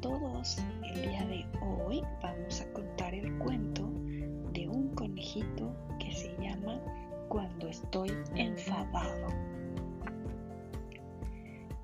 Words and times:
todos, 0.00 0.56
el 0.82 1.02
día 1.02 1.24
de 1.26 1.44
hoy 1.60 2.02
vamos 2.22 2.60
a 2.60 2.72
contar 2.72 3.14
el 3.14 3.36
cuento 3.38 3.82
de 4.52 4.66
un 4.66 4.88
conejito 4.94 5.74
que 5.98 6.10
se 6.12 6.34
llama 6.40 6.80
Cuando 7.28 7.68
estoy 7.68 8.10
enfadado. 8.34 9.28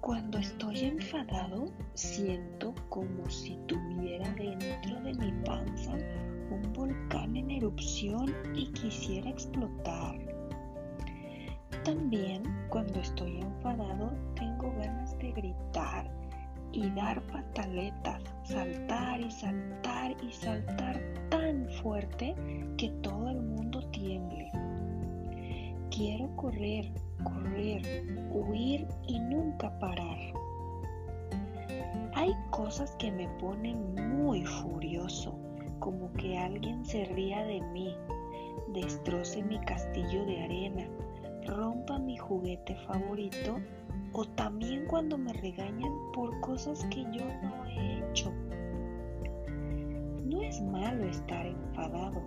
Cuando 0.00 0.38
estoy 0.38 0.80
enfadado, 0.80 1.66
siento 1.94 2.74
como 2.88 3.28
si 3.28 3.56
tuviera 3.66 4.30
dentro 4.34 5.00
de 5.02 5.12
mi 5.14 5.32
panza 5.44 5.92
un 6.50 6.72
volcán 6.72 7.36
en 7.36 7.50
erupción 7.50 8.34
y 8.54 8.66
quisiera 8.72 9.28
explotar. 9.28 10.16
También 11.84 12.42
cuando 12.70 13.00
estoy 13.00 13.40
enfadado 13.40 14.12
tengo 14.36 14.72
ganas 14.78 15.18
de 15.18 15.32
gritar 15.32 16.25
y 16.76 16.90
dar 16.90 17.22
pataletas, 17.22 18.22
saltar 18.44 19.18
y 19.20 19.30
saltar 19.30 20.14
y 20.22 20.30
saltar 20.30 21.00
tan 21.30 21.66
fuerte 21.82 22.34
que 22.76 22.90
todo 23.02 23.30
el 23.30 23.40
mundo 23.40 23.80
tiemble. 23.92 24.50
Quiero 25.90 26.28
correr, 26.36 26.92
correr, 27.24 28.04
huir 28.30 28.86
y 29.06 29.18
nunca 29.18 29.78
parar. 29.78 30.18
Hay 32.14 32.34
cosas 32.50 32.94
que 32.96 33.10
me 33.10 33.26
ponen 33.40 33.94
muy 34.18 34.44
furioso, 34.44 35.34
como 35.78 36.12
que 36.12 36.36
alguien 36.36 36.84
se 36.84 37.06
ría 37.06 37.42
de 37.44 37.62
mí, 37.72 37.96
destroce 38.74 39.42
mi 39.42 39.58
castillo 39.60 40.26
de 40.26 40.42
arena, 40.42 40.86
rompa 41.46 41.98
mi 41.98 42.16
juguete 42.16 42.76
favorito 42.86 43.58
o 44.12 44.24
también 44.24 44.86
cuando 44.86 45.16
me 45.18 45.32
regañan 45.32 45.92
por 46.12 46.38
cosas 46.40 46.84
que 46.86 47.02
yo 47.12 47.24
no 47.42 47.64
he 47.66 47.98
hecho. 47.98 48.32
No 50.24 50.42
es 50.42 50.60
malo 50.60 51.04
estar 51.04 51.46
enfadado, 51.46 52.22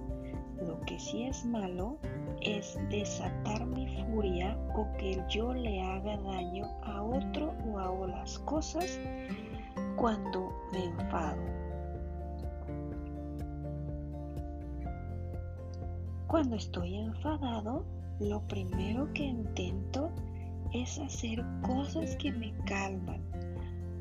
lo 0.65 0.79
que 0.81 0.99
sí 0.99 1.23
es 1.23 1.45
malo 1.45 1.97
es 2.41 2.77
desatar 2.89 3.65
mi 3.65 3.87
furia 4.05 4.57
o 4.75 4.87
que 4.97 5.21
yo 5.29 5.53
le 5.53 5.81
haga 5.81 6.17
daño 6.17 6.65
a 6.83 7.01
otro 7.01 7.53
o 7.65 7.79
a 7.79 8.07
las 8.07 8.39
cosas 8.39 8.99
cuando 9.95 10.53
me 10.71 10.85
enfado. 10.85 11.41
Cuando 16.27 16.55
estoy 16.55 16.95
enfadado, 16.95 17.83
lo 18.19 18.41
primero 18.47 19.11
que 19.13 19.23
intento 19.23 20.11
es 20.73 20.99
hacer 20.99 21.43
cosas 21.61 22.15
que 22.17 22.31
me 22.31 22.53
calman, 22.65 23.21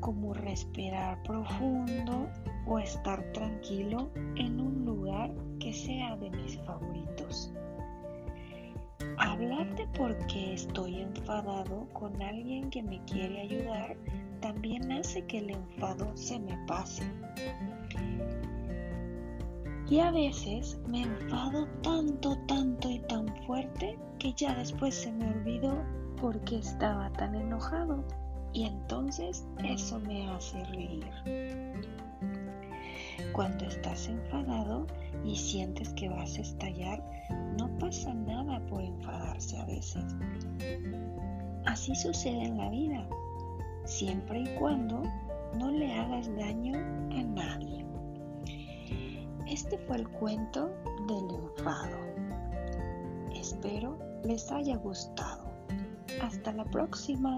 como 0.01 0.33
respirar 0.33 1.21
profundo 1.23 2.29
o 2.67 2.79
estar 2.79 3.23
tranquilo 3.31 4.11
en 4.35 4.59
un 4.59 4.85
lugar 4.85 5.31
que 5.59 5.73
sea 5.73 6.17
de 6.17 6.29
mis 6.31 6.57
favoritos. 6.59 7.53
Hablar 9.17 9.73
de 9.75 9.87
por 9.97 10.15
qué 10.27 10.53
estoy 10.53 11.01
enfadado 11.01 11.87
con 11.93 12.21
alguien 12.21 12.69
que 12.69 12.83
me 12.83 13.03
quiere 13.05 13.41
ayudar 13.41 13.95
también 14.41 14.91
hace 14.91 15.25
que 15.25 15.39
el 15.39 15.49
enfado 15.51 16.15
se 16.15 16.39
me 16.39 16.57
pase. 16.67 17.03
Y 19.89 19.99
a 19.99 20.11
veces 20.11 20.77
me 20.87 21.01
enfado 21.01 21.67
tanto, 21.81 22.37
tanto 22.47 22.89
y 22.89 22.99
tan 22.99 23.27
fuerte 23.45 23.97
que 24.19 24.33
ya 24.33 24.53
después 24.53 24.93
se 24.93 25.11
me 25.11 25.29
olvidó 25.29 25.81
porque 26.21 26.57
estaba 26.57 27.09
tan 27.13 27.33
enojado 27.35 28.03
y 28.51 28.65
entonces 28.65 29.45
eso 29.63 29.99
me 29.99 30.29
hace 30.29 30.63
reír. 30.65 31.09
Cuando 33.31 33.65
estás 33.65 34.07
enfadado 34.07 34.87
y 35.23 35.35
sientes 35.35 35.89
que 35.93 36.09
vas 36.09 36.37
a 36.37 36.41
estallar, 36.41 37.01
no 37.57 37.69
pasa 37.77 38.13
nada 38.13 38.59
por 38.67 38.83
enfadarse 38.83 39.57
a 39.57 39.65
veces. 39.65 40.03
Así 41.65 41.95
sucede 41.95 42.43
en 42.43 42.57
la 42.57 42.69
vida, 42.69 43.07
siempre 43.85 44.41
y 44.41 44.47
cuando 44.55 45.03
no 45.57 45.71
le 45.71 45.93
hagas 45.93 46.29
daño 46.35 46.75
a 46.75 47.23
nadie. 47.23 47.85
Este 49.47 49.77
fue 49.77 49.97
el 49.97 50.09
cuento 50.09 50.69
del 51.07 51.29
enfado. 51.35 51.97
Espero 53.33 54.08
les 54.23 54.51
haya 54.51 54.77
gustado. 54.77 55.51
Hasta 56.21 56.51
la 56.53 56.65
próxima. 56.65 57.37